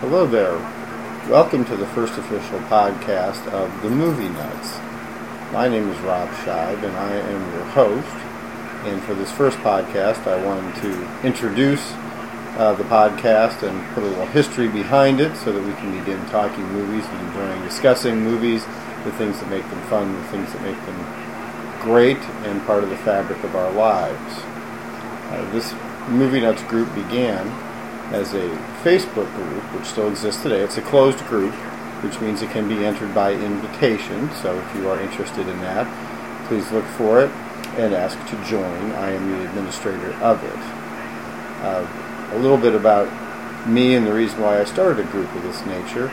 Hello 0.00 0.28
there. 0.28 0.56
Welcome 1.28 1.64
to 1.64 1.76
the 1.76 1.88
first 1.88 2.16
official 2.18 2.60
podcast 2.70 3.44
of 3.48 3.82
The 3.82 3.90
Movie 3.90 4.28
Nuts. 4.28 4.78
My 5.52 5.66
name 5.66 5.90
is 5.90 5.98
Rob 6.02 6.28
Scheib, 6.28 6.84
and 6.84 6.96
I 6.96 7.14
am 7.14 7.52
your 7.52 7.64
host. 7.64 8.06
And 8.86 9.02
for 9.02 9.14
this 9.14 9.32
first 9.32 9.58
podcast, 9.58 10.24
I 10.28 10.40
wanted 10.46 10.72
to 10.82 11.26
introduce 11.26 11.82
uh, 12.58 12.76
the 12.78 12.84
podcast 12.84 13.68
and 13.68 13.94
put 13.96 14.04
a 14.04 14.06
little 14.06 14.26
history 14.26 14.68
behind 14.68 15.20
it 15.20 15.36
so 15.36 15.50
that 15.50 15.66
we 15.66 15.72
can 15.72 15.98
begin 15.98 16.24
talking 16.26 16.62
movies 16.72 17.04
and 17.04 17.26
enjoying 17.26 17.60
discussing 17.64 18.22
movies, 18.22 18.64
the 19.02 19.10
things 19.18 19.40
that 19.40 19.50
make 19.50 19.68
them 19.68 19.82
fun, 19.88 20.14
the 20.14 20.28
things 20.28 20.52
that 20.52 20.62
make 20.62 20.78
them 20.86 21.82
great, 21.82 22.18
and 22.46 22.64
part 22.66 22.84
of 22.84 22.90
the 22.90 22.98
fabric 22.98 23.42
of 23.42 23.56
our 23.56 23.72
lives. 23.72 24.42
Uh, 25.32 25.50
this 25.50 25.74
Movie 26.08 26.40
Nuts 26.40 26.62
group 26.62 26.94
began 26.94 27.52
as 28.12 28.34
a 28.34 28.48
Facebook 28.82 29.32
group, 29.34 29.62
which 29.74 29.84
still 29.84 30.08
exists 30.08 30.42
today. 30.42 30.60
It's 30.60 30.78
a 30.78 30.82
closed 30.82 31.24
group, 31.26 31.54
which 32.02 32.20
means 32.20 32.42
it 32.42 32.50
can 32.50 32.68
be 32.68 32.84
entered 32.84 33.14
by 33.14 33.32
invitation. 33.32 34.30
So 34.42 34.56
if 34.56 34.76
you 34.76 34.88
are 34.88 35.00
interested 35.00 35.46
in 35.46 35.60
that, 35.60 35.86
please 36.48 36.70
look 36.72 36.84
for 36.96 37.20
it 37.20 37.30
and 37.76 37.94
ask 37.94 38.18
to 38.28 38.44
join. 38.44 38.92
I 38.92 39.10
am 39.10 39.30
the 39.30 39.44
administrator 39.48 40.12
of 40.14 40.42
it. 40.42 40.58
Uh, 41.62 41.86
a 42.32 42.38
little 42.38 42.56
bit 42.56 42.74
about 42.74 43.08
me 43.66 43.94
and 43.94 44.06
the 44.06 44.12
reason 44.12 44.40
why 44.40 44.60
I 44.60 44.64
started 44.64 45.04
a 45.04 45.10
group 45.10 45.32
of 45.34 45.42
this 45.42 45.64
nature 45.66 46.10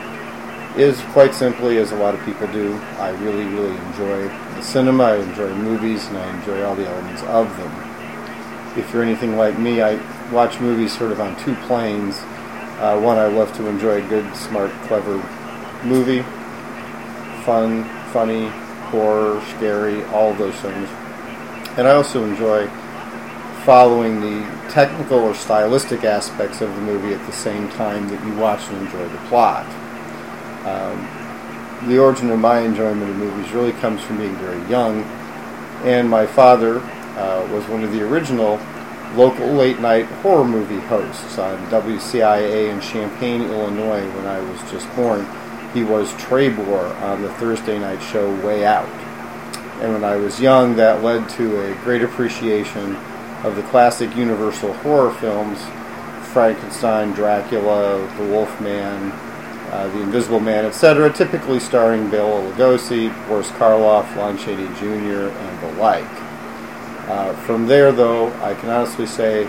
is 0.76 1.00
quite 1.14 1.34
simply, 1.34 1.78
as 1.78 1.94
a 1.94 1.96
lot 1.96 2.14
of 2.14 2.24
people 2.26 2.48
do, 2.48 2.74
I 3.00 3.12
really, 3.22 3.46
really 3.46 3.76
enjoy 3.88 4.28
the 4.28 4.62
cinema, 4.62 5.04
I 5.04 5.18
enjoy 5.18 5.54
movies, 5.56 6.06
and 6.08 6.18
I 6.18 6.38
enjoy 6.38 6.64
all 6.64 6.76
the 6.76 6.86
elements 6.86 7.24
of 7.24 7.48
them. 7.58 7.95
If 8.78 8.92
you're 8.94 9.04
anything 9.04 9.38
like 9.38 9.58
me, 9.58 9.82
I 9.82 9.96
watch 10.32 10.60
movies 10.60 10.98
sort 10.98 11.12
of 11.12 11.20
on 11.20 11.36
two 11.38 11.56
planes. 11.68 12.18
Uh, 12.80 13.00
one, 13.00 13.18
I 13.18 13.28
love 13.28 13.56
to 13.58 13.68
enjoy 13.68 14.04
a 14.04 14.08
good, 14.10 14.36
smart, 14.36 14.72
clever 14.84 15.18
movie, 15.84 16.24
fun, 17.46 17.86
funny, 18.12 18.48
horror, 18.90 19.42
scary, 19.56 20.04
all 20.06 20.34
those 20.34 20.56
things. 20.56 20.90
And 21.78 21.88
I 21.88 21.92
also 21.92 22.24
enjoy 22.26 22.68
following 23.66 24.22
the 24.22 24.46
technical 24.70 25.20
or 25.20 25.34
stylistic 25.34 26.04
aspects 26.04 26.62
of 26.62 26.74
the 26.76 26.82
movie 26.82 27.14
at 27.14 27.26
the 27.26 27.32
same 27.32 27.70
time 27.70 28.08
that 28.10 28.24
you 28.26 28.36
watch 28.36 28.68
and 28.68 28.86
enjoy 28.86 29.08
the 29.08 29.18
plot. 29.30 29.66
Um, 30.66 31.88
the 31.88 31.98
origin 31.98 32.30
of 32.30 32.40
my 32.40 32.60
enjoyment 32.60 33.10
of 33.10 33.16
movies 33.16 33.52
really 33.52 33.72
comes 33.74 34.02
from 34.02 34.18
being 34.18 34.36
very 34.38 34.62
young, 34.70 35.04
and 35.84 36.10
my 36.10 36.26
father 36.26 36.80
was 37.50 37.68
one 37.68 37.84
of 37.84 37.92
the 37.92 38.02
original 38.08 38.60
local 39.16 39.48
late 39.48 39.80
night 39.80 40.06
horror 40.06 40.46
movie 40.46 40.80
hosts 40.88 41.38
on 41.38 41.58
WCIA 41.68 42.72
in 42.72 42.82
Champaign, 42.82 43.42
Illinois 43.44 44.06
when 44.16 44.28
I 44.28 44.40
was 44.40 44.60
just 44.72 44.94
born. 44.96 45.26
He 45.74 45.84
was 45.84 46.12
Trebor 46.14 46.94
on 47.02 47.22
the 47.22 47.32
Thursday 47.34 47.80
night 47.80 48.02
show 48.02 48.34
Way 48.46 48.66
Out. 48.66 48.88
And 49.82 49.94
when 49.94 50.04
I 50.04 50.16
was 50.16 50.40
young, 50.40 50.76
that 50.78 51.04
led 51.04 51.28
to 51.32 51.72
a 51.72 51.76
great 51.84 52.02
appreciation 52.02 52.96
of 53.44 53.56
the 53.56 53.64
classic 53.64 54.16
Universal 54.16 54.74
horror 54.74 55.14
films 55.16 55.60
Frankenstein, 56.32 57.14
Dracula, 57.14 57.98
The 58.18 58.26
Wolfman, 58.26 59.12
uh, 59.72 59.88
The 59.94 60.02
Invisible 60.02 60.42
Man, 60.42 60.66
etc., 60.66 61.12
typically 61.14 61.62
starring 61.62 62.10
Bela 62.10 62.52
Lugosi, 62.52 63.10
Boris 63.28 63.50
Karloff, 63.52 64.14
Lon 64.18 64.38
Chaney 64.38 64.68
Jr., 64.80 65.30
and 65.30 65.64
the 65.64 65.80
like. 65.80 66.04
Uh, 67.08 67.34
from 67.46 67.68
there, 67.68 67.92
though, 67.92 68.34
I 68.42 68.56
can 68.56 68.70
honestly 68.70 69.06
say 69.06 69.44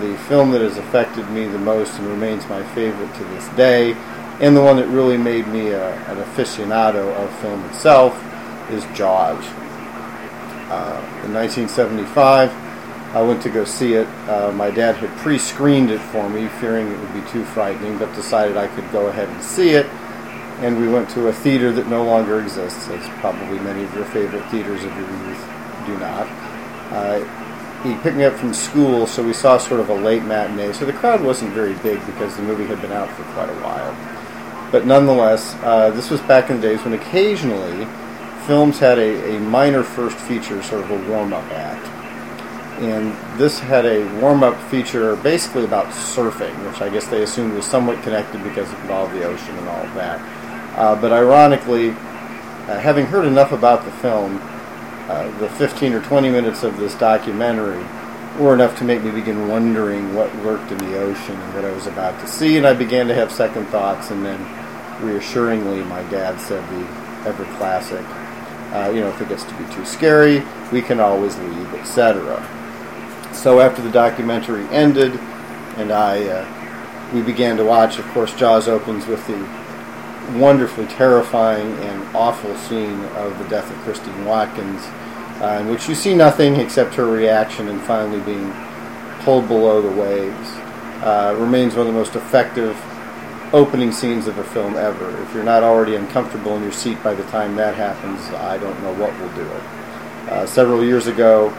the 0.00 0.16
film 0.28 0.50
that 0.52 0.60
has 0.60 0.78
affected 0.78 1.28
me 1.30 1.46
the 1.46 1.58
most 1.58 1.98
and 1.98 2.06
remains 2.06 2.48
my 2.48 2.62
favorite 2.74 3.12
to 3.14 3.24
this 3.24 3.48
day, 3.50 3.94
and 4.40 4.56
the 4.56 4.62
one 4.62 4.76
that 4.76 4.86
really 4.88 5.16
made 5.16 5.46
me 5.48 5.68
a, 5.68 5.92
an 6.08 6.16
aficionado 6.18 7.12
of 7.16 7.38
film 7.40 7.64
itself, 7.66 8.14
is 8.70 8.84
Jaws. 8.96 9.44
Uh, 10.70 10.98
in 11.24 11.34
1975, 11.34 12.50
I 13.14 13.22
went 13.22 13.42
to 13.42 13.50
go 13.50 13.64
see 13.64 13.94
it. 13.94 14.08
Uh, 14.28 14.52
my 14.52 14.70
dad 14.70 14.96
had 14.96 15.10
pre 15.18 15.38
screened 15.38 15.90
it 15.90 16.00
for 16.00 16.28
me, 16.28 16.48
fearing 16.60 16.88
it 16.90 16.98
would 16.98 17.14
be 17.14 17.30
too 17.30 17.44
frightening, 17.44 17.98
but 17.98 18.12
decided 18.14 18.56
I 18.56 18.68
could 18.68 18.90
go 18.90 19.06
ahead 19.08 19.28
and 19.28 19.42
see 19.42 19.70
it. 19.70 19.86
And 20.62 20.80
we 20.80 20.88
went 20.88 21.10
to 21.10 21.28
a 21.28 21.32
theater 21.32 21.72
that 21.72 21.88
no 21.88 22.04
longer 22.04 22.40
exists, 22.40 22.88
as 22.88 23.08
probably 23.20 23.58
many 23.58 23.84
of 23.84 23.94
your 23.94 24.04
favorite 24.06 24.48
theaters 24.50 24.82
of 24.84 24.96
your 24.96 25.10
youth 25.10 25.44
do 25.86 25.98
not. 25.98 26.53
Uh, 26.90 27.24
he 27.84 27.94
picked 27.96 28.16
me 28.16 28.24
up 28.24 28.34
from 28.34 28.54
school, 28.54 29.06
so 29.06 29.22
we 29.22 29.34
saw 29.34 29.58
sort 29.58 29.80
of 29.80 29.90
a 29.90 29.94
late 29.94 30.24
matinee. 30.24 30.72
So 30.72 30.86
the 30.86 30.92
crowd 30.92 31.22
wasn't 31.22 31.52
very 31.52 31.74
big 31.74 32.04
because 32.06 32.34
the 32.36 32.42
movie 32.42 32.64
had 32.64 32.80
been 32.80 32.92
out 32.92 33.10
for 33.10 33.24
quite 33.34 33.50
a 33.50 33.60
while. 33.60 33.94
But 34.72 34.86
nonetheless, 34.86 35.54
uh, 35.62 35.90
this 35.90 36.10
was 36.10 36.20
back 36.22 36.50
in 36.50 36.60
the 36.60 36.68
days 36.68 36.82
when 36.82 36.94
occasionally 36.94 37.86
films 38.46 38.78
had 38.78 38.98
a, 38.98 39.36
a 39.36 39.40
minor 39.40 39.82
first 39.82 40.16
feature, 40.16 40.62
sort 40.62 40.82
of 40.82 40.90
a 40.90 41.10
warm 41.10 41.32
up 41.32 41.44
act. 41.52 41.86
And 42.80 43.14
this 43.38 43.60
had 43.60 43.86
a 43.86 44.04
warm 44.20 44.42
up 44.42 44.60
feature 44.70 45.14
basically 45.16 45.64
about 45.64 45.86
surfing, 45.92 46.54
which 46.68 46.80
I 46.80 46.88
guess 46.88 47.06
they 47.06 47.22
assumed 47.22 47.54
was 47.54 47.66
somewhat 47.66 48.02
connected 48.02 48.42
because 48.42 48.72
it 48.72 48.78
involved 48.80 49.14
the 49.14 49.24
ocean 49.24 49.56
and 49.56 49.68
all 49.68 49.84
of 49.84 49.94
that. 49.94 50.20
Uh, 50.76 51.00
but 51.00 51.12
ironically, 51.12 51.90
uh, 51.90 52.78
having 52.80 53.06
heard 53.06 53.26
enough 53.26 53.52
about 53.52 53.84
the 53.84 53.92
film, 53.92 54.40
uh, 55.08 55.38
the 55.38 55.48
15 55.50 55.92
or 55.92 56.02
20 56.02 56.30
minutes 56.30 56.62
of 56.62 56.76
this 56.78 56.94
documentary 56.94 57.84
were 58.38 58.54
enough 58.54 58.76
to 58.78 58.84
make 58.84 59.02
me 59.02 59.10
begin 59.10 59.48
wondering 59.48 60.14
what 60.14 60.34
lurked 60.36 60.72
in 60.72 60.78
the 60.78 60.98
ocean 60.98 61.40
and 61.40 61.54
what 61.54 61.64
I 61.64 61.70
was 61.72 61.86
about 61.86 62.18
to 62.20 62.26
see, 62.26 62.56
and 62.56 62.66
I 62.66 62.74
began 62.74 63.06
to 63.08 63.14
have 63.14 63.30
second 63.30 63.66
thoughts, 63.66 64.10
and 64.10 64.24
then 64.24 64.40
reassuringly, 65.00 65.82
my 65.84 66.02
dad 66.04 66.40
said 66.40 66.62
the 66.70 67.28
ever 67.28 67.44
classic, 67.56 68.04
uh, 68.72 68.90
you 68.90 69.00
know, 69.00 69.08
if 69.08 69.20
it 69.20 69.28
gets 69.28 69.44
to 69.44 69.54
be 69.54 69.72
too 69.72 69.84
scary, 69.84 70.42
we 70.72 70.82
can 70.82 70.98
always 70.98 71.36
leave, 71.38 71.74
etc. 71.74 72.42
So 73.32 73.60
after 73.60 73.82
the 73.82 73.90
documentary 73.90 74.66
ended, 74.68 75.12
and 75.76 75.92
I, 75.92 76.24
uh, 76.26 77.10
we 77.12 77.22
began 77.22 77.56
to 77.58 77.64
watch, 77.64 77.98
of 77.98 78.06
course, 78.08 78.34
Jaws 78.34 78.68
opens 78.68 79.06
with 79.06 79.24
the 79.26 79.63
wonderfully 80.32 80.86
terrifying 80.86 81.72
and 81.78 82.16
awful 82.16 82.54
scene 82.56 83.00
of 83.16 83.38
the 83.38 83.48
death 83.48 83.70
of 83.70 83.76
Christine 83.78 84.24
Watkins, 84.24 84.82
uh, 85.40 85.58
in 85.60 85.68
which 85.68 85.88
you 85.88 85.94
see 85.94 86.14
nothing 86.14 86.56
except 86.56 86.94
her 86.94 87.06
reaction 87.06 87.68
and 87.68 87.80
finally 87.82 88.20
being 88.20 88.52
pulled 89.20 89.48
below 89.48 89.82
the 89.82 90.00
waves. 90.00 90.50
Uh, 91.02 91.36
remains 91.38 91.74
one 91.74 91.86
of 91.86 91.92
the 91.92 91.98
most 91.98 92.16
effective 92.16 92.76
opening 93.52 93.92
scenes 93.92 94.26
of 94.26 94.36
a 94.38 94.44
film 94.44 94.76
ever. 94.76 95.20
If 95.22 95.34
you're 95.34 95.44
not 95.44 95.62
already 95.62 95.94
uncomfortable 95.94 96.56
in 96.56 96.62
your 96.62 96.72
seat 96.72 97.02
by 97.02 97.14
the 97.14 97.24
time 97.24 97.54
that 97.56 97.74
happens, 97.74 98.20
I 98.34 98.58
don't 98.58 98.80
know 98.82 98.92
what 98.94 99.18
will 99.20 99.32
do 99.34 99.42
it. 99.42 99.62
Uh, 100.30 100.46
several 100.46 100.84
years 100.84 101.06
ago, 101.06 101.50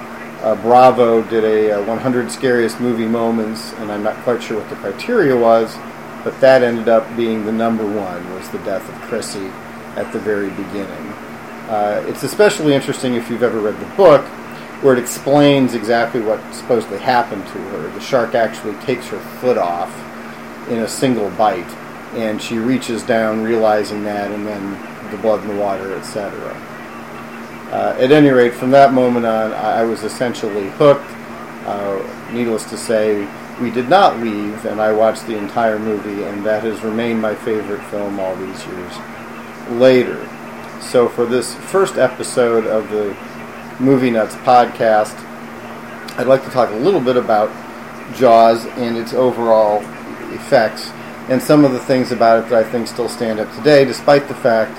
uh, 0.42 0.56
Bravo 0.56 1.24
did 1.24 1.44
a, 1.44 1.80
uh, 1.80 1.86
100 1.86 2.32
scariest 2.32 2.80
movie 2.80 3.08
moments, 3.08 3.74
and 3.74 3.92
I'm 3.92 4.04
not 4.04 4.16
quite 4.24 4.44
sure 4.44 4.60
what 4.60 4.70
the 4.70 4.76
criteria 4.76 5.36
was, 5.36 5.76
but 6.26 6.42
that 6.42 6.64
ended 6.64 6.90
up 6.90 7.16
being 7.16 7.46
the 7.46 7.52
number 7.52 7.86
one 7.86 8.34
was 8.34 8.50
the 8.50 8.58
death 8.60 8.90
of 8.90 8.96
Chrissy 9.04 9.46
at 9.96 10.12
the 10.12 10.20
very 10.20 10.50
beginning. 10.50 11.14
Uh, 11.70 12.04
it's 12.08 12.24
especially 12.24 12.74
interesting 12.74 13.14
if 13.14 13.30
you've 13.30 13.44
ever 13.44 13.60
read 13.60 13.80
the 13.80 13.96
book, 13.96 14.26
where 14.82 14.98
it 14.98 15.00
explains 15.00 15.76
exactly 15.76 16.22
what 16.22 16.42
supposedly 16.52 16.98
happened 16.98 17.44
to 17.44 17.60
her. 17.70 17.90
The 17.92 18.00
shark 18.00 18.34
actually 18.34 18.74
takes 18.82 19.08
her 19.10 19.20
foot 19.40 19.60
off 19.60 19.94
in 20.68 20.80
a 20.80 20.88
single 20.88 21.30
bite, 21.32 21.70
and 22.16 22.42
she 22.42 22.58
reaches 22.58 23.04
down, 23.04 23.44
realizing 23.44 24.04
that, 24.06 24.32
and 24.32 24.48
then 24.48 25.12
the 25.12 25.18
blood 25.18 25.44
in 25.44 25.48
the 25.56 25.62
water, 25.62 25.96
etc. 25.96 26.32
Uh, 27.72 27.96
at 28.00 28.12
any 28.12 28.30
rate, 28.30 28.54
from 28.54 28.72
that 28.72 28.94
moment 28.94 29.28
on, 29.28 29.54
I, 29.54 29.84
was 29.84 30.04
essentially 30.04 30.70
hooked. 30.72 31.10
Uh, 31.68 32.32
needless 32.32 32.64
to 32.66 32.78
say, 32.78 33.28
we 33.60 33.72
did 33.72 33.88
not 33.88 34.20
leave, 34.20 34.66
and 34.66 34.82
I 34.82 34.92
watched 34.92 35.28
the 35.28 35.38
entire 35.38 35.80
movie, 35.80 36.24
and 36.24 36.46
that 36.46 36.64
has 36.64 36.84
remained 36.84 37.22
my 37.22 37.36
favorite 37.36 37.82
film 37.86 38.20
all 38.20 38.36
these 38.36 38.66
years 38.66 38.94
later. 39.72 40.28
So, 40.82 41.08
for 41.08 41.26
this 41.26 41.56
first 41.56 41.96
episode 41.96 42.68
of 42.68 42.90
the 42.90 43.16
Movie 43.80 44.12
Nuts 44.12 44.36
podcast, 44.36 45.18
I'd 46.18 46.28
like 46.28 46.44
to 46.44 46.50
talk 46.50 46.70
a 46.70 46.76
little 46.76 47.00
bit 47.00 47.16
about 47.16 47.50
Jaws 48.14 48.66
and 48.66 48.98
its 48.98 49.14
overall 49.14 49.82
effects, 50.34 50.90
and 51.30 51.42
some 51.42 51.64
of 51.64 51.72
the 51.72 51.80
things 51.80 52.12
about 52.12 52.44
it 52.44 52.50
that 52.50 52.66
I 52.66 52.70
think 52.70 52.88
still 52.88 53.10
stand 53.10 53.40
up 53.40 53.54
today, 53.56 53.86
despite 53.86 54.28
the 54.28 54.36
fact 54.36 54.76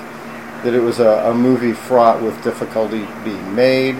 that 0.63 0.75
it 0.75 0.79
was 0.79 0.99
a, 0.99 1.29
a 1.29 1.33
movie 1.33 1.73
fraught 1.73 2.21
with 2.21 2.41
difficulty 2.43 3.07
being 3.23 3.55
made, 3.55 3.95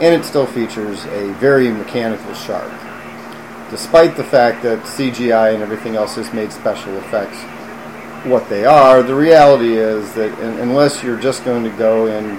and 0.00 0.14
it 0.14 0.24
still 0.24 0.46
features 0.46 1.04
a 1.06 1.32
very 1.34 1.70
mechanical 1.70 2.32
shark 2.32 2.72
despite 3.70 4.16
the 4.16 4.24
fact 4.24 4.62
that 4.62 4.78
CGI 4.80 5.54
and 5.54 5.62
everything 5.62 5.96
else 5.96 6.16
has 6.16 6.32
made 6.32 6.52
special 6.52 6.96
effects 6.98 7.36
what 8.28 8.48
they 8.48 8.64
are, 8.64 9.02
the 9.02 9.14
reality 9.14 9.76
is 9.76 10.12
that 10.14 10.36
unless 10.40 11.02
you're 11.02 11.18
just 11.18 11.44
going 11.44 11.64
to 11.64 11.70
go 11.76 12.06
in 12.06 12.38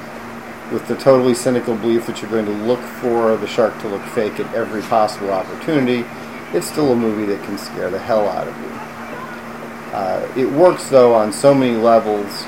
with 0.71 0.87
the 0.87 0.95
totally 0.97 1.33
cynical 1.33 1.75
belief 1.75 2.05
that 2.05 2.21
you're 2.21 2.29
going 2.31 2.45
to 2.45 2.51
look 2.51 2.81
for 3.01 3.37
the 3.37 3.47
shark 3.47 3.79
to 3.81 3.87
look 3.87 4.03
fake 4.07 4.39
at 4.39 4.53
every 4.53 4.81
possible 4.83 5.31
opportunity, 5.31 6.05
it's 6.53 6.67
still 6.67 6.91
a 6.91 6.95
movie 6.95 7.25
that 7.25 7.43
can 7.45 7.57
scare 7.57 7.89
the 7.89 7.99
hell 7.99 8.27
out 8.27 8.47
of 8.47 8.57
you. 8.57 8.89
Uh, 9.93 10.33
it 10.37 10.51
works 10.51 10.89
though 10.89 11.13
on 11.13 11.33
so 11.33 11.53
many 11.53 11.75
levels 11.75 12.45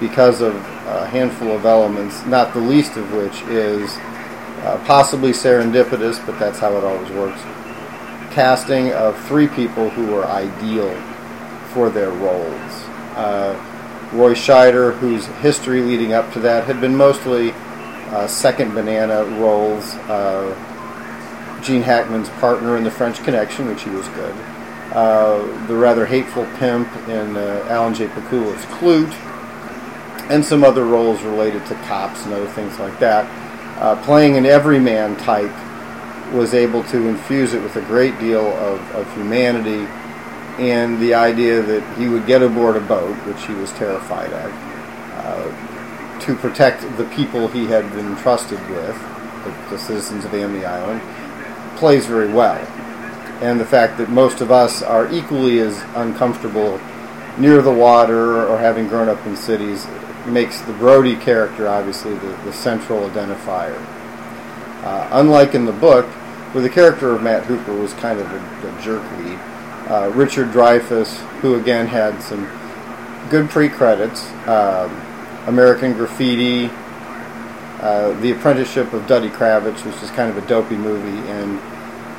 because 0.00 0.40
of 0.40 0.54
a 0.86 1.06
handful 1.06 1.52
of 1.52 1.64
elements, 1.64 2.24
not 2.26 2.52
the 2.52 2.60
least 2.60 2.96
of 2.96 3.12
which 3.12 3.42
is 3.42 3.90
uh, 4.62 4.82
possibly 4.86 5.30
serendipitous, 5.30 6.24
but 6.26 6.38
that's 6.38 6.58
how 6.58 6.76
it 6.76 6.82
always 6.82 7.10
works. 7.12 7.40
Casting 8.34 8.92
of 8.92 9.16
three 9.28 9.46
people 9.46 9.90
who 9.90 10.12
were 10.12 10.26
ideal 10.26 10.92
for 11.72 11.88
their 11.88 12.10
roles. 12.10 12.72
Uh, 13.14 14.10
Roy 14.12 14.34
Scheider, 14.34 14.98
whose 14.98 15.24
history 15.26 15.80
leading 15.80 16.14
up 16.14 16.32
to 16.32 16.40
that 16.40 16.64
had 16.64 16.80
been 16.80 16.96
mostly 16.96 17.52
uh, 18.10 18.26
second 18.26 18.74
banana 18.74 19.24
roles. 19.40 19.94
Uh, 20.08 21.60
Gene 21.62 21.82
Hackman's 21.82 22.28
partner 22.40 22.76
in 22.76 22.82
The 22.82 22.90
French 22.90 23.22
Connection, 23.22 23.68
which 23.68 23.82
he 23.82 23.90
was 23.90 24.08
good. 24.08 24.34
Uh, 24.92 25.66
the 25.68 25.76
rather 25.76 26.04
hateful 26.04 26.44
pimp 26.58 26.88
in 27.08 27.36
uh, 27.36 27.66
Alan 27.68 27.94
J. 27.94 28.08
Pakula's 28.08 28.64
Klute, 28.66 29.14
and 30.28 30.44
some 30.44 30.64
other 30.64 30.84
roles 30.84 31.22
related 31.22 31.64
to 31.66 31.74
cops 31.86 32.24
and 32.24 32.34
other 32.34 32.48
things 32.48 32.80
like 32.80 32.98
that. 32.98 33.24
Uh, 33.80 34.00
playing 34.04 34.36
an 34.36 34.44
everyman 34.44 35.16
type 35.18 35.54
was 36.32 36.54
able 36.54 36.82
to 36.84 37.08
infuse 37.08 37.54
it 37.54 37.62
with 37.62 37.76
a 37.76 37.82
great 37.82 38.18
deal 38.18 38.46
of, 38.46 38.80
of 38.92 39.12
humanity 39.14 39.86
and 40.58 41.00
the 41.00 41.14
idea 41.14 41.60
that 41.62 41.98
he 41.98 42.08
would 42.08 42.26
get 42.26 42.42
aboard 42.42 42.76
a 42.76 42.80
boat, 42.80 43.14
which 43.26 43.44
he 43.46 43.52
was 43.54 43.72
terrified 43.72 44.32
of, 44.32 44.52
uh, 45.14 46.20
to 46.20 46.34
protect 46.36 46.82
the 46.96 47.04
people 47.06 47.48
he 47.48 47.66
had 47.66 47.90
been 47.92 48.06
entrusted 48.06 48.60
with, 48.70 48.96
the, 49.44 49.70
the 49.70 49.78
citizens 49.78 50.24
of 50.24 50.32
Amity 50.32 50.64
Island, 50.64 51.00
plays 51.76 52.06
very 52.06 52.32
well. 52.32 52.56
And 53.42 53.58
the 53.58 53.66
fact 53.66 53.98
that 53.98 54.10
most 54.10 54.40
of 54.40 54.52
us 54.52 54.80
are 54.80 55.12
equally 55.12 55.58
as 55.58 55.82
uncomfortable 55.96 56.80
near 57.36 57.60
the 57.60 57.72
water 57.72 58.46
or 58.46 58.58
having 58.58 58.86
grown 58.86 59.08
up 59.08 59.24
in 59.26 59.36
cities 59.36 59.86
makes 60.26 60.60
the 60.62 60.72
Brody 60.74 61.16
character 61.16 61.68
obviously 61.68 62.14
the, 62.14 62.28
the 62.44 62.52
central 62.52 63.08
identifier. 63.10 63.76
Uh, 64.84 65.08
unlike 65.12 65.54
in 65.54 65.64
the 65.64 65.72
book, 65.72 66.04
where 66.52 66.62
the 66.62 66.68
character 66.68 67.10
of 67.14 67.22
Matt 67.22 67.44
Hooper 67.44 67.74
was 67.74 67.94
kind 67.94 68.20
of 68.20 68.30
a, 68.30 68.68
a 68.68 69.22
lead, 69.22 69.38
uh, 69.90 70.12
Richard 70.14 70.48
Dreyfuss, 70.48 71.16
who 71.40 71.54
again 71.54 71.86
had 71.86 72.22
some 72.22 72.46
good 73.30 73.48
pre-credits, 73.48 74.30
um, 74.46 74.94
American 75.46 75.94
Graffiti, 75.94 76.70
uh, 77.80 78.12
The 78.20 78.32
Apprenticeship 78.32 78.92
of 78.92 79.06
Duddy 79.06 79.30
Kravitz, 79.30 79.86
which 79.86 80.02
is 80.02 80.10
kind 80.10 80.30
of 80.30 80.36
a 80.36 80.46
dopey 80.46 80.76
movie, 80.76 81.28
and 81.30 81.58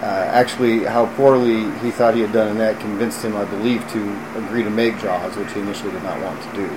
uh, 0.02 0.28
actually 0.34 0.86
how 0.86 1.06
poorly 1.16 1.70
he 1.82 1.92
thought 1.92 2.16
he 2.16 2.22
had 2.22 2.34
done 2.34 2.50
in 2.50 2.58
that 2.58 2.80
convinced 2.80 3.24
him, 3.24 3.36
I 3.36 3.46
believe, 3.46 3.88
to 3.92 4.38
agree 4.38 4.64
to 4.64 4.72
make 4.72 5.00
Jaws, 5.00 5.36
which 5.38 5.52
he 5.54 5.60
initially 5.60 5.92
did 5.92 6.04
not 6.04 6.20
want 6.20 6.42
to 6.42 6.54
do. 6.56 6.70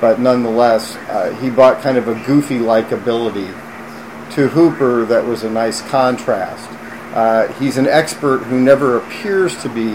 But 0.00 0.20
nonetheless, 0.20 0.94
uh, 1.08 1.34
he 1.40 1.50
brought 1.50 1.82
kind 1.82 1.98
of 1.98 2.06
a 2.06 2.14
goofy 2.24 2.60
likability 2.60 3.52
to 4.38 4.46
Hooper 4.46 5.04
that 5.06 5.24
was 5.24 5.42
a 5.42 5.50
nice 5.50 5.82
contrast. 5.82 6.70
Uh, 7.12 7.48
he's 7.54 7.76
an 7.76 7.88
expert 7.88 8.38
who 8.44 8.60
never 8.60 8.98
appears 8.98 9.60
to 9.62 9.68
be 9.68 9.90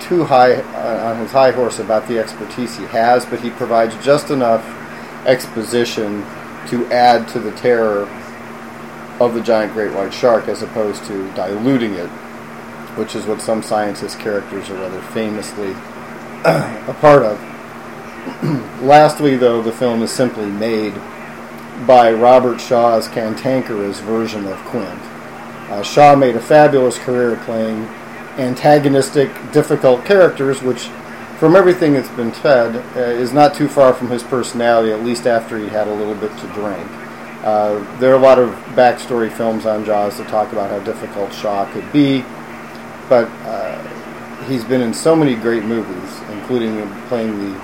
too 0.00 0.22
high 0.22 0.54
uh, 0.54 1.10
on 1.10 1.18
his 1.18 1.32
high 1.32 1.50
horse 1.50 1.80
about 1.80 2.06
the 2.06 2.20
expertise 2.20 2.78
he 2.78 2.84
has, 2.84 3.26
but 3.26 3.40
he 3.40 3.50
provides 3.50 3.96
just 3.96 4.30
enough 4.30 4.64
exposition 5.26 6.24
to 6.68 6.86
add 6.92 7.26
to 7.26 7.40
the 7.40 7.50
terror 7.56 8.02
of 9.18 9.34
the 9.34 9.40
giant 9.40 9.72
great 9.72 9.92
white 9.92 10.14
shark 10.14 10.46
as 10.46 10.62
opposed 10.62 11.02
to 11.06 11.28
diluting 11.32 11.94
it, 11.94 12.08
which 12.96 13.16
is 13.16 13.26
what 13.26 13.40
some 13.40 13.60
scientist 13.60 14.20
characters 14.20 14.70
are 14.70 14.76
rather 14.76 15.02
famously 15.02 15.72
a 16.44 16.96
part 17.00 17.24
of. 17.24 17.36
Lastly, 18.84 19.36
though, 19.36 19.60
the 19.60 19.72
film 19.72 20.04
is 20.04 20.12
simply 20.12 20.46
made 20.46 20.94
by 21.86 22.12
Robert 22.12 22.60
Shaw's 22.60 23.08
cantankerous 23.08 24.00
version 24.00 24.46
of 24.46 24.56
Quint. 24.66 25.00
Uh, 25.70 25.82
Shaw 25.82 26.16
made 26.16 26.34
a 26.34 26.40
fabulous 26.40 26.98
career 26.98 27.36
playing 27.44 27.84
antagonistic, 28.38 29.30
difficult 29.52 30.04
characters, 30.04 30.62
which, 30.62 30.88
from 31.38 31.54
everything 31.54 31.92
that's 31.92 32.08
been 32.10 32.32
said, 32.34 32.76
uh, 32.96 33.00
is 33.00 33.32
not 33.32 33.54
too 33.54 33.68
far 33.68 33.92
from 33.92 34.08
his 34.08 34.22
personality, 34.22 34.92
at 34.92 35.02
least 35.02 35.26
after 35.26 35.58
he 35.58 35.68
had 35.68 35.86
a 35.86 35.94
little 35.94 36.14
bit 36.14 36.30
to 36.38 36.46
drink. 36.48 36.86
Uh, 37.44 37.98
there 37.98 38.10
are 38.12 38.16
a 38.16 38.22
lot 38.22 38.38
of 38.38 38.50
backstory 38.74 39.30
films 39.30 39.66
on 39.66 39.84
Jaws 39.84 40.18
that 40.18 40.28
talk 40.28 40.52
about 40.52 40.70
how 40.70 40.80
difficult 40.80 41.32
Shaw 41.32 41.70
could 41.72 41.90
be, 41.92 42.24
but 43.08 43.28
uh, 43.46 44.44
he's 44.44 44.64
been 44.64 44.80
in 44.80 44.92
so 44.92 45.14
many 45.14 45.34
great 45.34 45.64
movies, 45.64 46.20
including 46.30 46.88
playing 47.04 47.38
the 47.38 47.60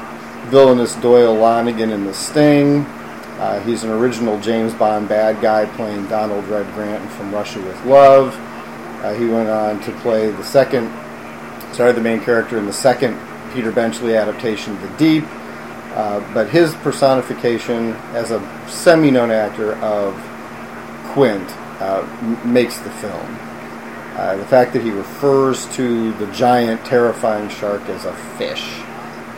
villainous 0.50 0.94
Doyle 0.96 1.34
Lonnegan 1.34 1.90
in 1.90 2.04
The 2.04 2.14
Sting, 2.14 2.86
uh, 3.38 3.60
he's 3.60 3.82
an 3.82 3.90
original 3.90 4.40
James 4.40 4.72
Bond 4.74 5.08
bad 5.08 5.40
guy 5.42 5.66
playing 5.76 6.06
Donald 6.06 6.46
Red 6.46 6.72
Grant 6.74 7.10
from 7.12 7.34
Russia 7.34 7.60
with 7.60 7.84
Love. 7.84 8.34
Uh, 9.02 9.12
he 9.14 9.26
went 9.26 9.48
on 9.48 9.80
to 9.82 9.92
play 10.00 10.30
the 10.30 10.44
second, 10.44 10.88
sorry, 11.74 11.92
the 11.92 12.00
main 12.00 12.20
character 12.20 12.58
in 12.58 12.66
the 12.66 12.72
second 12.72 13.18
Peter 13.52 13.72
Benchley 13.72 14.16
adaptation, 14.16 14.80
The 14.80 14.88
Deep. 14.96 15.24
Uh, 15.94 16.20
but 16.34 16.48
his 16.48 16.74
personification 16.76 17.92
as 18.14 18.32
a 18.32 18.40
semi-known 18.68 19.30
actor 19.30 19.76
of 19.76 20.14
Quint 21.12 21.48
uh, 21.80 22.04
makes 22.44 22.78
the 22.78 22.90
film. 22.90 23.38
Uh, 24.16 24.36
the 24.36 24.46
fact 24.46 24.72
that 24.72 24.82
he 24.82 24.90
refers 24.90 25.66
to 25.74 26.12
the 26.14 26.26
giant, 26.32 26.84
terrifying 26.84 27.48
shark 27.48 27.82
as 27.88 28.04
a 28.04 28.14
fish 28.38 28.80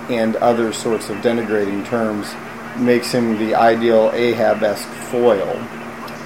and 0.09 0.37
other 0.37 0.73
sorts 0.73 1.11
of 1.11 1.17
denigrating 1.19 1.85
terms 1.87 2.35
makes 2.79 3.13
him 3.13 3.39
the 3.39 3.55
ideal 3.55 4.11
Ahab-esque 4.13 4.89
foil. 5.11 5.49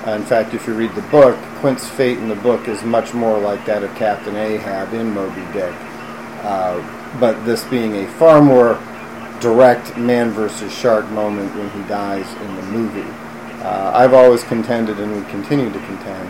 Uh, 0.07 0.13
in 0.13 0.23
fact, 0.25 0.55
if 0.55 0.67
you 0.67 0.75
read 0.75 0.95
the 0.95 1.03
book, 1.03 1.37
Quint's 1.61 1.87
fate 1.89 2.19
in 2.19 2.29
the 2.29 2.35
book 2.37 2.69
is 2.69 2.83
much 2.83 3.13
more 3.13 3.39
like 3.39 3.65
that 3.67 3.83
of 3.83 3.95
Captain 3.97 4.35
Ahab 4.35 4.95
in 4.95 5.13
Moby 5.13 5.43
Dick. 5.53 5.75
Uh, 6.43 6.81
but 7.21 7.45
this 7.45 7.65
being 7.65 7.97
a 7.97 8.09
far 8.13 8.41
more 8.41 8.81
direct 9.41 9.97
man 9.97 10.31
versus 10.31 10.73
shark 10.73 11.09
moment 11.11 11.55
when 11.55 11.69
he 11.71 11.89
dies 11.89 12.27
in 12.43 12.57
the 12.57 12.63
movie. 12.63 13.11
Uh, 13.63 13.93
I've 13.95 14.15
always 14.15 14.43
contended, 14.45 14.99
and 14.99 15.15
we 15.15 15.31
continue 15.31 15.71
to 15.71 15.79
contend, 15.81 16.29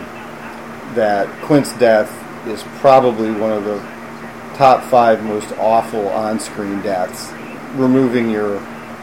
that 0.95 1.29
Quint's 1.43 1.71
death 1.77 2.11
is 2.47 2.63
probably 2.79 3.31
one 3.31 3.51
of 3.51 3.63
the 3.63 3.79
top 4.55 4.83
five 4.83 5.23
most 5.23 5.51
awful 5.53 6.09
on-screen 6.09 6.81
deaths, 6.81 7.31
removing 7.75 8.29
your 8.29 8.59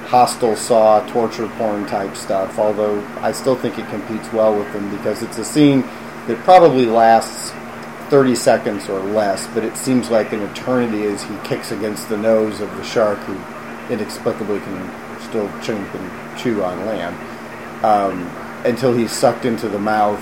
Hostel 0.08 0.56
saw 0.56 1.06
torture 1.08 1.48
porn 1.56 1.86
type 1.86 2.16
stuff 2.16 2.58
although 2.58 3.00
i 3.20 3.30
still 3.30 3.56
think 3.56 3.78
it 3.78 3.88
competes 3.88 4.32
well 4.32 4.56
with 4.56 4.72
them 4.72 4.90
because 4.96 5.22
it's 5.22 5.38
a 5.38 5.44
scene 5.44 5.82
that 6.26 6.38
probably 6.44 6.86
lasts 6.86 7.50
30 8.10 8.34
seconds 8.34 8.88
or 8.88 9.00
less 9.00 9.46
but 9.48 9.64
it 9.64 9.76
seems 9.76 10.10
like 10.10 10.32
an 10.32 10.40
eternity 10.42 11.04
as 11.04 11.22
he 11.22 11.36
kicks 11.44 11.72
against 11.72 12.08
the 12.08 12.16
nose 12.16 12.60
of 12.60 12.74
the 12.76 12.84
shark 12.84 13.18
who 13.20 13.92
inexplicably 13.92 14.60
can 14.60 15.20
still 15.20 15.48
chomp 15.60 15.94
and 15.94 16.38
chew 16.38 16.62
on 16.62 16.86
land 16.86 17.14
um, 17.84 18.26
until 18.64 18.94
he's 18.94 19.12
sucked 19.12 19.44
into 19.44 19.68
the 19.68 19.78
mouth 19.78 20.20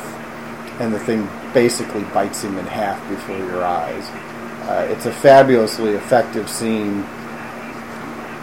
and 0.80 0.92
the 0.92 0.98
thing 1.00 1.28
basically 1.54 2.02
bites 2.12 2.42
him 2.42 2.58
in 2.58 2.66
half 2.66 3.08
before 3.08 3.38
your 3.38 3.64
eyes. 3.64 4.04
Uh, 4.68 4.86
it's 4.90 5.06
a 5.06 5.12
fabulously 5.12 5.92
effective 5.92 6.50
scene 6.50 7.02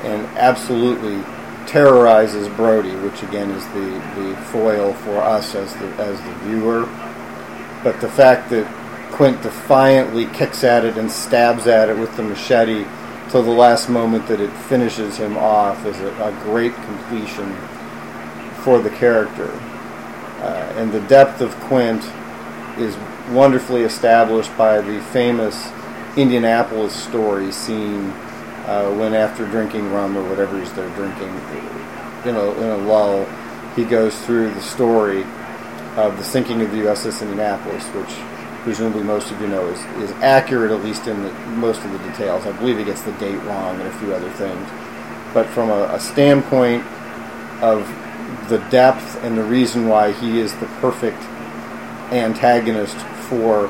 and 0.03 0.25
absolutely 0.38 1.24
terrorizes 1.65 2.48
Brody, 2.50 2.95
which 2.98 3.24
again 3.24 3.50
is 3.51 3.65
the, 3.67 4.22
the 4.22 4.36
foil 4.51 4.93
for 4.93 5.17
us 5.17 5.55
as 5.55 5.74
the 5.75 5.88
as 5.95 6.19
the 6.22 6.33
viewer. 6.45 6.86
But 7.83 8.00
the 8.01 8.10
fact 8.10 8.50
that 8.51 8.67
Quint 9.12 9.41
defiantly 9.41 10.25
kicks 10.27 10.63
at 10.63 10.86
it 10.86 10.98
and 10.98 11.12
stabs 11.12 11.67
at 11.67 11.89
it 11.89 11.98
with 11.98 12.15
the 12.17 12.24
machete 12.24 12.86
till 13.29 13.43
the 13.43 13.51
last 13.51 13.89
moment 13.89 14.27
that 14.27 14.39
it 14.39 14.51
finishes 14.51 15.17
him 15.17 15.38
off 15.38 15.86
is 15.86 16.00
a, 16.00 16.12
a 16.24 16.31
great 16.43 16.74
completion 16.74 17.55
for 18.63 18.79
the 18.79 18.89
character. 18.89 19.50
Uh, 20.39 20.74
and 20.77 20.91
the 20.91 21.01
depth 21.01 21.41
of 21.41 21.53
Quint 21.62 22.03
is 22.77 22.98
wonderfully 23.31 23.83
established 23.83 24.55
by 24.57 24.81
the 24.81 25.01
famous 25.01 25.72
Indianapolis 26.17 26.93
story 26.93 27.51
scene 27.51 28.13
uh, 28.65 28.93
when 28.96 29.13
after 29.13 29.46
drinking 29.46 29.91
rum 29.91 30.17
or 30.17 30.27
whatever 30.29 30.60
he's 30.60 30.72
there 30.74 30.89
drinking, 30.96 31.29
in 32.25 32.36
a, 32.36 32.51
in 32.53 32.70
a 32.70 32.77
lull, 32.77 33.25
he 33.75 33.84
goes 33.84 34.17
through 34.25 34.53
the 34.53 34.62
story 34.62 35.24
of 35.96 36.17
the 36.17 36.24
sinking 36.24 36.62
of 36.62 36.72
the 36.72 36.77
USS 36.77 37.22
Indianapolis, 37.22 37.86
which 37.88 38.15
presumably 38.63 39.03
most 39.03 39.29
of 39.32 39.41
you 39.41 39.48
know 39.48 39.67
is, 39.67 39.79
is 40.01 40.12
accurate, 40.22 40.72
at 40.72 40.84
least 40.84 41.08
in 41.08 41.22
the, 41.22 41.32
most 41.50 41.84
of 41.84 41.91
the 41.91 41.98
details. 42.00 42.46
I 42.46 42.51
believe 42.53 42.77
he 42.77 42.84
gets 42.84 43.01
the 43.01 43.12
date 43.13 43.38
wrong 43.43 43.79
and 43.79 43.88
a 43.88 43.98
few 44.00 44.13
other 44.13 44.29
things. 44.32 44.67
But 45.34 45.48
from 45.48 45.70
a, 45.70 45.93
a 45.93 46.00
standpoint 46.00 46.86
of 47.62 47.88
the 48.50 48.60
depth 48.70 49.22
and 49.24 49.38
the 49.38 49.43
reason 49.43 49.88
why 49.88 50.12
he 50.13 50.39
is 50.39 50.53
the 50.55 50.65
perfect 50.79 51.22
antagonist 52.12 52.96
for 53.27 53.67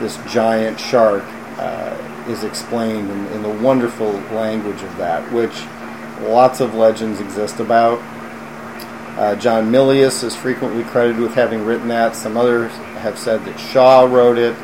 this 0.00 0.18
giant 0.32 0.78
shark, 0.80 1.24
uh, 1.58 1.96
is 2.28 2.44
explained 2.44 3.10
in, 3.10 3.26
in 3.28 3.42
the 3.42 3.48
wonderful 3.62 4.12
language 4.32 4.82
of 4.82 4.96
that, 4.96 5.30
which 5.32 5.64
lots 6.28 6.60
of 6.60 6.74
legends 6.74 7.20
exist 7.20 7.60
about. 7.60 7.98
Uh, 9.18 9.36
John 9.36 9.70
Milius 9.70 10.24
is 10.24 10.34
frequently 10.34 10.82
credited 10.84 11.20
with 11.20 11.34
having 11.34 11.64
written 11.64 11.88
that. 11.88 12.16
Some 12.16 12.36
others 12.36 12.72
have 12.98 13.18
said 13.18 13.44
that 13.44 13.58
Shaw 13.58 14.04
wrote 14.04 14.38
it. 14.38 14.56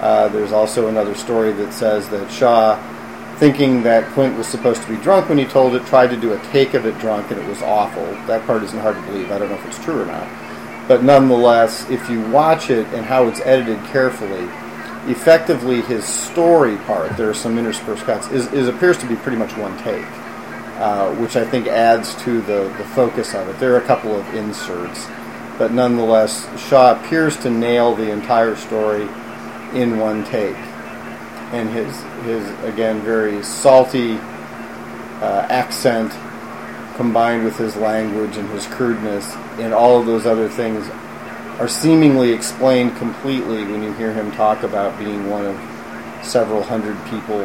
Uh, 0.00 0.28
there's 0.28 0.52
also 0.52 0.86
another 0.86 1.14
story 1.16 1.52
that 1.54 1.72
says 1.72 2.08
that 2.10 2.30
Shaw, 2.30 2.76
thinking 3.38 3.82
that 3.82 4.08
Quint 4.12 4.36
was 4.36 4.46
supposed 4.46 4.82
to 4.82 4.88
be 4.88 4.96
drunk 5.02 5.28
when 5.28 5.38
he 5.38 5.44
told 5.46 5.74
it, 5.74 5.84
tried 5.86 6.10
to 6.10 6.16
do 6.16 6.32
a 6.32 6.38
take 6.52 6.74
of 6.74 6.86
it 6.86 6.96
drunk, 6.98 7.32
and 7.32 7.40
it 7.40 7.48
was 7.48 7.60
awful. 7.62 8.04
That 8.26 8.46
part 8.46 8.62
isn't 8.62 8.78
hard 8.78 8.94
to 8.94 9.02
believe. 9.02 9.32
I 9.32 9.38
don't 9.38 9.48
know 9.48 9.56
if 9.56 9.66
it's 9.66 9.82
true 9.82 10.02
or 10.02 10.06
not. 10.06 10.28
But 10.86 11.02
nonetheless, 11.02 11.88
if 11.90 12.08
you 12.08 12.20
watch 12.28 12.70
it 12.70 12.86
and 12.94 13.04
how 13.04 13.26
it's 13.26 13.40
edited 13.40 13.84
carefully, 13.86 14.48
effectively 15.08 15.80
his 15.80 16.04
story 16.04 16.76
part, 16.78 17.16
there 17.16 17.28
are 17.28 17.34
some 17.34 17.58
interspersed 17.58 18.04
cuts, 18.04 18.28
is, 18.28 18.52
is 18.52 18.68
appears 18.68 18.98
to 18.98 19.06
be 19.06 19.16
pretty 19.16 19.38
much 19.38 19.56
one 19.56 19.76
take, 19.78 20.06
uh, 20.78 21.14
which 21.16 21.36
I 21.36 21.44
think 21.44 21.66
adds 21.66 22.14
to 22.24 22.40
the, 22.42 22.72
the 22.78 22.84
focus 22.94 23.34
of 23.34 23.48
it. 23.48 23.58
There 23.58 23.74
are 23.74 23.78
a 23.78 23.86
couple 23.86 24.14
of 24.14 24.34
inserts, 24.34 25.06
but 25.58 25.72
nonetheless, 25.72 26.46
Shaw 26.68 27.00
appears 27.00 27.36
to 27.38 27.50
nail 27.50 27.94
the 27.94 28.10
entire 28.10 28.54
story 28.56 29.08
in 29.72 29.98
one 29.98 30.24
take. 30.24 30.56
And 31.50 31.70
his, 31.70 32.02
his 32.24 32.46
again, 32.64 33.00
very 33.00 33.42
salty 33.42 34.18
uh, 35.20 35.46
accent 35.48 36.12
combined 36.96 37.44
with 37.44 37.56
his 37.56 37.76
language 37.76 38.36
and 38.36 38.48
his 38.50 38.66
crudeness 38.66 39.34
and 39.58 39.72
all 39.72 39.98
of 39.98 40.06
those 40.06 40.26
other 40.26 40.48
things 40.48 40.86
are 41.58 41.68
seemingly 41.68 42.32
explained 42.32 42.96
completely 42.96 43.64
when 43.64 43.82
you 43.82 43.92
hear 43.94 44.12
him 44.12 44.30
talk 44.32 44.62
about 44.62 44.96
being 44.98 45.28
one 45.28 45.44
of 45.44 45.56
several 46.24 46.62
hundred 46.62 46.96
people 47.06 47.40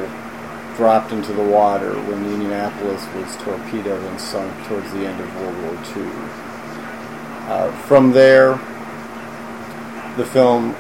dropped 0.76 1.12
into 1.12 1.34
the 1.34 1.44
water 1.44 1.94
when 2.04 2.24
Indianapolis 2.26 3.06
was 3.16 3.36
torpedoed 3.44 4.04
and 4.04 4.20
sunk 4.20 4.52
towards 4.68 4.92
the 4.94 5.06
end 5.06 5.20
of 5.20 5.36
World 5.42 5.58
War 5.64 5.74
II. 5.98 6.12
Uh, 7.46 7.72
from 7.84 8.12
there, 8.12 8.52
the 10.18 10.26
film 10.26 10.76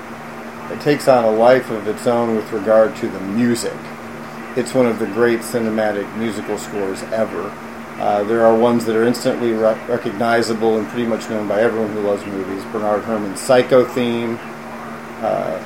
it 0.71 0.81
takes 0.81 1.07
on 1.07 1.23
a 1.23 1.31
life 1.31 1.69
of 1.69 1.87
its 1.87 2.07
own 2.07 2.35
with 2.35 2.51
regard 2.51 2.95
to 2.97 3.07
the 3.07 3.19
music. 3.19 3.77
It's 4.55 4.73
one 4.73 4.85
of 4.85 4.99
the 4.99 5.07
great 5.07 5.39
cinematic 5.39 6.15
musical 6.17 6.57
scores 6.57 7.03
ever. 7.03 7.49
Uh, 7.99 8.23
there 8.23 8.45
are 8.45 8.55
ones 8.55 8.85
that 8.85 8.95
are 8.95 9.05
instantly 9.05 9.51
re- 9.51 9.79
recognizable 9.87 10.77
and 10.77 10.87
pretty 10.89 11.05
much 11.05 11.29
known 11.29 11.47
by 11.47 11.61
everyone 11.61 11.91
who 11.93 12.01
loves 12.01 12.25
movies. 12.25 12.63
Bernard 12.65 13.03
Herrmann's 13.03 13.39
Psycho 13.39 13.85
theme, 13.85 14.37
uh, 15.21 15.59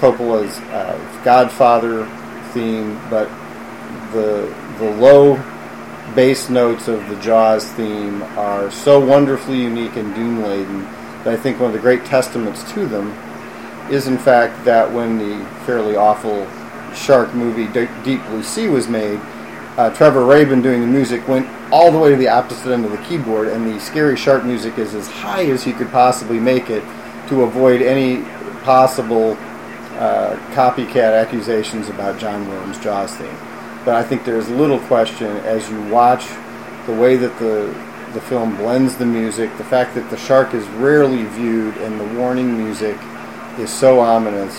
Coppola's 0.00 0.58
uh, 0.70 1.22
Godfather 1.24 2.06
theme, 2.52 2.98
but 3.10 3.28
the 4.12 4.54
the 4.78 4.90
low 4.92 5.34
bass 6.14 6.48
notes 6.48 6.88
of 6.88 7.06
the 7.08 7.16
Jaws 7.16 7.70
theme 7.72 8.22
are 8.38 8.70
so 8.70 9.04
wonderfully 9.04 9.60
unique 9.60 9.96
and 9.96 10.14
doom 10.14 10.42
laden 10.42 10.82
that 11.24 11.28
I 11.28 11.36
think 11.36 11.60
one 11.60 11.68
of 11.70 11.74
the 11.74 11.80
great 11.80 12.04
testaments 12.04 12.70
to 12.72 12.86
them 12.86 13.10
is, 13.90 14.06
in 14.06 14.18
fact, 14.18 14.64
that 14.64 14.90
when 14.92 15.18
the 15.18 15.44
fairly 15.66 15.96
awful 15.96 16.46
shark 16.94 17.34
movie 17.34 17.66
Deep 18.04 18.24
Blue 18.26 18.42
Sea 18.42 18.68
was 18.68 18.88
made 18.88 19.20
uh, 19.78 19.90
Trevor 19.90 20.24
Rabin 20.26 20.60
doing 20.60 20.80
the 20.80 20.86
music 20.88 21.26
went 21.28 21.48
all 21.72 21.92
the 21.92 21.98
way 21.98 22.10
to 22.10 22.16
the 22.16 22.28
opposite 22.28 22.72
end 22.72 22.84
of 22.84 22.90
the 22.90 22.98
keyboard, 22.98 23.46
and 23.46 23.64
the 23.64 23.78
scary 23.78 24.16
shark 24.16 24.44
music 24.44 24.76
is 24.76 24.92
as 24.92 25.06
high 25.06 25.46
as 25.46 25.62
he 25.62 25.72
could 25.72 25.88
possibly 25.90 26.40
make 26.40 26.68
it 26.68 26.82
to 27.28 27.44
avoid 27.44 27.80
any 27.80 28.22
possible 28.64 29.34
uh, 29.98 30.36
copycat 30.50 31.14
accusations 31.14 31.88
about 31.88 32.18
John 32.18 32.48
Williams' 32.48 32.80
Jaws 32.80 33.14
theme. 33.14 33.36
But 33.84 33.94
I 33.94 34.02
think 34.02 34.24
there's 34.24 34.48
little 34.48 34.80
question 34.80 35.28
as 35.38 35.70
you 35.70 35.80
watch 35.84 36.26
the 36.86 36.94
way 36.94 37.16
that 37.16 37.38
the 37.38 37.72
the 38.14 38.20
film 38.22 38.56
blends 38.56 38.96
the 38.96 39.04
music, 39.06 39.54
the 39.58 39.64
fact 39.64 39.94
that 39.94 40.08
the 40.08 40.16
shark 40.16 40.54
is 40.54 40.66
rarely 40.68 41.24
viewed, 41.24 41.76
and 41.76 42.00
the 42.00 42.18
warning 42.18 42.56
music 42.56 42.96
is 43.58 43.70
so 43.72 44.00
ominous 44.00 44.58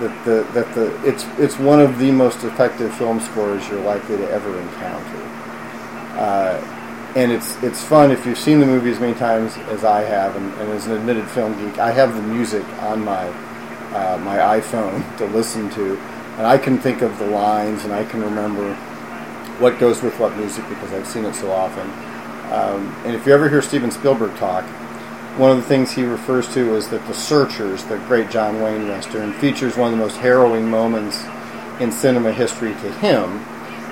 that 0.00 0.24
the 0.24 0.42
that 0.52 0.74
the 0.74 1.08
it's 1.08 1.24
it's 1.38 1.58
one 1.58 1.80
of 1.80 1.98
the 1.98 2.10
most 2.10 2.42
effective 2.44 2.94
film 2.96 3.20
scores 3.20 3.66
you're 3.68 3.82
likely 3.82 4.16
to 4.16 4.30
ever 4.30 4.58
encounter. 4.58 5.16
Uh, 6.18 6.76
and 7.16 7.32
it's 7.32 7.60
it's 7.62 7.82
fun 7.84 8.10
if 8.10 8.24
you've 8.24 8.38
seen 8.38 8.60
the 8.60 8.66
movie 8.66 8.90
as 8.90 9.00
many 9.00 9.14
times 9.14 9.56
as 9.68 9.84
I 9.84 10.02
have, 10.02 10.36
and, 10.36 10.52
and 10.54 10.70
as 10.72 10.86
an 10.86 10.92
admitted 10.92 11.28
film 11.28 11.52
geek, 11.58 11.78
I 11.78 11.90
have 11.92 12.14
the 12.14 12.22
music 12.22 12.64
on 12.82 13.04
my 13.04 13.28
uh, 13.94 14.18
my 14.24 14.36
iPhone 14.60 15.16
to 15.18 15.26
listen 15.26 15.70
to, 15.70 15.96
and 16.38 16.46
I 16.46 16.58
can 16.58 16.78
think 16.78 17.02
of 17.02 17.18
the 17.18 17.26
lines 17.26 17.84
and 17.84 17.92
I 17.92 18.04
can 18.04 18.22
remember 18.22 18.74
what 19.58 19.78
goes 19.78 20.02
with 20.02 20.18
what 20.18 20.36
music 20.36 20.66
because 20.68 20.92
I've 20.92 21.06
seen 21.06 21.24
it 21.24 21.34
so 21.34 21.50
often. 21.52 21.86
Um, 22.50 22.94
and 23.04 23.14
if 23.14 23.26
you 23.26 23.34
ever 23.34 23.48
hear 23.48 23.60
Steven 23.60 23.90
Spielberg 23.90 24.34
talk, 24.36 24.64
one 25.36 25.50
of 25.50 25.56
the 25.58 25.62
things 25.62 25.92
he 25.92 26.04
refers 26.04 26.52
to 26.54 26.74
is 26.76 26.88
that 26.88 27.06
The 27.06 27.14
Searchers, 27.14 27.84
the 27.84 27.98
great 28.08 28.30
John 28.30 28.60
Wayne 28.60 28.88
Western, 28.88 29.32
features 29.34 29.76
one 29.76 29.92
of 29.92 29.98
the 29.98 30.04
most 30.04 30.16
harrowing 30.16 30.68
moments 30.68 31.24
in 31.80 31.92
cinema 31.92 32.32
history 32.32 32.72
to 32.72 32.92
him, 32.94 33.38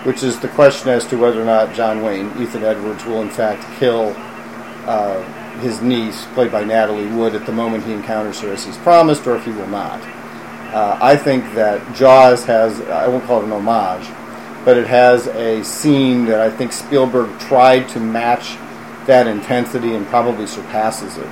which 0.04 0.22
is 0.22 0.38
the 0.40 0.48
question 0.48 0.90
as 0.90 1.06
to 1.06 1.16
whether 1.16 1.40
or 1.40 1.44
not 1.44 1.74
John 1.74 2.02
Wayne, 2.02 2.30
Ethan 2.40 2.64
Edwards, 2.64 3.04
will 3.04 3.22
in 3.22 3.30
fact 3.30 3.64
kill 3.78 4.14
uh, 4.86 5.22
his 5.60 5.80
niece, 5.80 6.26
played 6.34 6.52
by 6.52 6.64
Natalie 6.64 7.06
Wood, 7.06 7.34
at 7.34 7.46
the 7.46 7.52
moment 7.52 7.84
he 7.84 7.92
encounters 7.92 8.40
her 8.40 8.52
as 8.52 8.64
he's 8.64 8.78
promised, 8.78 9.26
or 9.26 9.36
if 9.36 9.44
he 9.44 9.50
will 9.50 9.66
not. 9.68 10.00
Uh, 10.72 10.98
I 11.00 11.16
think 11.16 11.44
that 11.54 11.94
Jaws 11.94 12.44
has, 12.44 12.80
I 12.82 13.08
won't 13.08 13.24
call 13.24 13.40
it 13.40 13.44
an 13.44 13.52
homage, 13.52 14.06
but 14.64 14.76
it 14.76 14.86
has 14.86 15.28
a 15.28 15.62
scene 15.64 16.26
that 16.26 16.40
I 16.40 16.50
think 16.50 16.72
Spielberg 16.72 17.38
tried 17.40 17.88
to 17.90 18.00
match 18.00 18.58
that 19.08 19.26
intensity 19.26 19.94
and 19.94 20.06
probably 20.06 20.46
surpasses 20.46 21.16
it. 21.16 21.28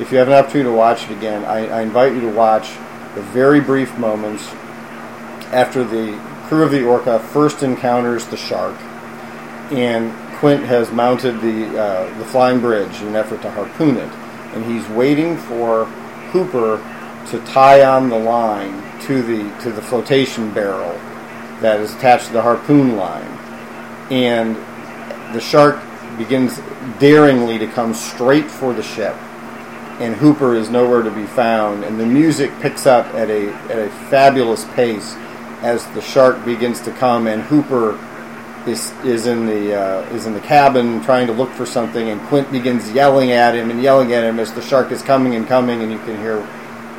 If 0.00 0.12
you 0.12 0.18
have 0.18 0.28
an 0.28 0.34
opportunity 0.34 0.70
to 0.70 0.76
watch 0.76 1.02
it 1.04 1.10
again, 1.10 1.44
I, 1.44 1.66
I 1.66 1.82
invite 1.82 2.14
you 2.14 2.20
to 2.22 2.30
watch 2.30 2.70
the 3.16 3.22
very 3.22 3.60
brief 3.60 3.98
moments 3.98 4.46
after 5.52 5.82
the 5.82 6.16
crew 6.46 6.62
of 6.62 6.70
the 6.70 6.84
Orca 6.84 7.18
first 7.18 7.64
encounters 7.64 8.24
the 8.26 8.36
shark, 8.36 8.80
and 9.72 10.14
Quint 10.38 10.62
has 10.62 10.92
mounted 10.92 11.40
the 11.40 11.76
uh, 11.76 12.18
the 12.18 12.24
flying 12.24 12.60
bridge 12.60 13.00
in 13.00 13.08
an 13.08 13.16
effort 13.16 13.42
to 13.42 13.50
harpoon 13.50 13.96
it, 13.96 14.12
and 14.54 14.64
he's 14.64 14.88
waiting 14.90 15.36
for 15.36 15.86
Hooper 16.30 16.78
to 17.30 17.40
tie 17.46 17.84
on 17.84 18.08
the 18.08 18.18
line 18.18 18.80
to 19.02 19.22
the 19.22 19.60
to 19.62 19.72
the 19.72 19.82
flotation 19.82 20.54
barrel 20.54 20.92
that 21.60 21.80
is 21.80 21.92
attached 21.96 22.28
to 22.28 22.32
the 22.34 22.42
harpoon 22.42 22.96
line, 22.96 23.26
and 24.12 24.54
the 25.34 25.40
shark 25.40 25.82
begins 26.16 26.60
daringly 26.98 27.58
to 27.58 27.66
come 27.66 27.94
straight 27.94 28.50
for 28.50 28.72
the 28.72 28.82
ship, 28.82 29.14
and 30.00 30.14
Hooper 30.14 30.54
is 30.54 30.70
nowhere 30.70 31.02
to 31.02 31.10
be 31.10 31.26
found. 31.26 31.84
And 31.84 31.98
the 31.98 32.06
music 32.06 32.50
picks 32.60 32.86
up 32.86 33.06
at 33.14 33.30
a 33.30 33.52
at 33.70 33.78
a 33.78 33.90
fabulous 34.10 34.64
pace 34.74 35.14
as 35.62 35.86
the 35.88 36.00
shark 36.00 36.44
begins 36.44 36.80
to 36.82 36.92
come, 36.92 37.26
and 37.26 37.42
Hooper 37.42 37.98
is 38.66 38.92
is 39.04 39.26
in 39.26 39.46
the 39.46 39.74
uh, 39.74 40.14
is 40.14 40.26
in 40.26 40.34
the 40.34 40.40
cabin 40.40 41.02
trying 41.02 41.26
to 41.26 41.32
look 41.32 41.50
for 41.50 41.66
something, 41.66 42.08
and 42.08 42.20
Quint 42.28 42.50
begins 42.50 42.90
yelling 42.92 43.32
at 43.32 43.54
him 43.54 43.70
and 43.70 43.82
yelling 43.82 44.12
at 44.12 44.24
him 44.24 44.38
as 44.38 44.52
the 44.52 44.62
shark 44.62 44.90
is 44.92 45.02
coming 45.02 45.34
and 45.34 45.46
coming, 45.46 45.82
and 45.82 45.92
you 45.92 45.98
can 45.98 46.16
hear 46.18 46.46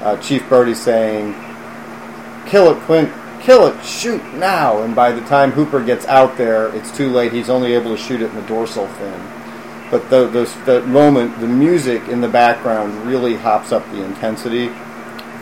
uh, 0.02 0.18
Chief 0.18 0.48
Brody 0.50 0.76
saying, 0.76 1.34
"Kill 2.48 2.72
it, 2.72 2.80
Quint." 2.84 3.12
Kill 3.42 3.68
it! 3.68 3.86
Shoot 3.86 4.22
now! 4.34 4.84
And 4.84 4.94
by 4.94 5.14
the 5.14 5.22
time 5.22 5.52
Hooper 5.52 5.82
gets 5.82 6.06
out 6.08 6.36
there, 6.36 6.76
it's 6.76 6.96
too 6.96 7.10
late. 7.10 7.32
He's 7.32 7.50
only 7.50 7.74
able 7.74 7.96
to 7.96 7.98
shoot 7.98 8.22
it 8.22 8.26
in 8.26 8.36
the 8.36 8.42
dorsal 8.42 8.86
fin 8.86 9.39
but 9.92 10.10
the, 10.10 10.28
the, 10.28 10.46
the 10.66 10.86
moment, 10.88 11.40
the 11.40 11.48
music 11.48 12.08
in 12.08 12.22
the 12.22 12.28
background 12.28 13.08
really 13.08 13.36
hops 13.36 13.72
up 13.72 13.90
the 13.92 14.04
intensity 14.04 14.70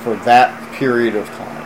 for 0.04 0.16
that 0.24 0.74
period 0.74 1.16
of 1.16 1.27
time. 1.27 1.58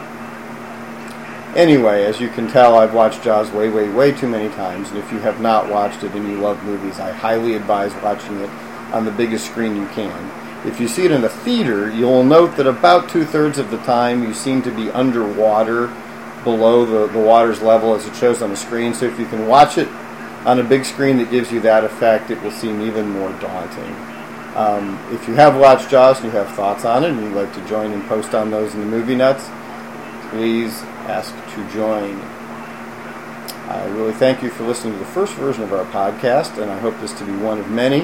Anyway, 1.55 2.05
as 2.05 2.19
you 2.19 2.29
can 2.29 2.47
tell, 2.47 2.77
I've 2.77 2.93
watched 2.93 3.23
Jaws 3.23 3.51
way, 3.51 3.69
way, 3.69 3.89
way 3.89 4.13
too 4.13 4.27
many 4.27 4.47
times, 4.55 4.89
and 4.89 4.97
if 4.97 5.11
you 5.11 5.19
have 5.19 5.41
not 5.41 5.69
watched 5.69 6.03
it 6.03 6.13
and 6.13 6.27
you 6.27 6.37
love 6.37 6.63
movies, 6.63 6.99
I 6.99 7.11
highly 7.11 7.55
advise 7.55 7.93
watching 7.95 8.39
it 8.39 8.49
on 8.93 9.05
the 9.05 9.11
biggest 9.11 9.47
screen 9.47 9.75
you 9.75 9.87
can. 9.87 10.31
If 10.65 10.79
you 10.79 10.87
see 10.87 11.05
it 11.05 11.11
in 11.11 11.23
a 11.23 11.29
theater, 11.29 11.91
you'll 11.91 12.23
note 12.23 12.55
that 12.57 12.67
about 12.67 13.09
two 13.09 13.25
thirds 13.25 13.57
of 13.57 13.69
the 13.69 13.79
time 13.79 14.23
you 14.23 14.33
seem 14.33 14.61
to 14.61 14.71
be 14.71 14.89
underwater 14.91 15.87
below 16.43 16.85
the, 16.85 17.11
the 17.11 17.19
water's 17.19 17.61
level 17.61 17.95
as 17.95 18.05
it 18.07 18.15
shows 18.15 18.41
on 18.41 18.49
the 18.49 18.55
screen. 18.55 18.93
So 18.93 19.05
if 19.05 19.19
you 19.19 19.25
can 19.25 19.47
watch 19.47 19.77
it 19.77 19.87
on 20.45 20.59
a 20.59 20.63
big 20.63 20.85
screen 20.85 21.17
that 21.17 21.29
gives 21.29 21.51
you 21.51 21.59
that 21.61 21.83
effect, 21.83 22.31
it 22.31 22.41
will 22.41 22.51
seem 22.51 22.81
even 22.81 23.09
more 23.09 23.31
daunting. 23.39 23.95
Um, 24.55 24.99
if 25.11 25.27
you 25.27 25.35
have 25.35 25.55
watched 25.55 25.89
Jaws 25.89 26.17
and 26.17 26.25
you 26.25 26.31
have 26.31 26.49
thoughts 26.55 26.83
on 26.83 27.03
it 27.03 27.11
and 27.11 27.21
you'd 27.21 27.33
like 27.33 27.53
to 27.53 27.65
join 27.67 27.91
and 27.93 28.03
post 28.07 28.33
on 28.33 28.51
those 28.51 28.73
in 28.73 28.81
the 28.81 28.85
Movie 28.85 29.15
Nuts, 29.15 29.45
please 30.31 30.81
ask 31.07 31.33
to 31.53 31.69
join. 31.73 32.19
I 33.69 33.85
really 33.91 34.13
thank 34.13 34.43
you 34.43 34.49
for 34.49 34.63
listening 34.63 34.93
to 34.93 34.99
the 34.99 35.05
first 35.05 35.33
version 35.35 35.63
of 35.63 35.71
our 35.71 35.85
podcast, 35.85 36.61
and 36.61 36.69
I 36.69 36.77
hope 36.79 36.99
this 36.99 37.13
to 37.13 37.23
be 37.23 37.31
one 37.37 37.59
of 37.59 37.69
many. 37.69 38.01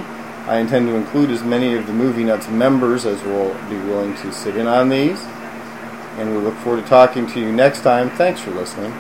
I 0.48 0.60
intend 0.60 0.88
to 0.88 0.96
include 0.96 1.30
as 1.32 1.44
many 1.44 1.76
of 1.76 1.88
the 1.88 1.94
Movie 1.94 2.24
Nuts 2.24 2.48
members 2.48 3.06
as 3.06 3.22
will 3.24 3.54
be 3.70 3.78
willing 3.80 4.16
to 4.18 4.32
sit 4.32 4.56
in 4.56 4.68
on 4.68 4.88
these. 4.90 5.22
and 6.18 6.32
we 6.32 6.38
look 6.42 6.56
forward 6.56 6.82
to 6.82 6.88
talking 6.88 7.28
to 7.28 7.40
you 7.40 7.52
next 7.52 7.82
time. 7.82 8.10
Thanks 8.12 8.42
for 8.42 8.52
listening. 8.52 8.92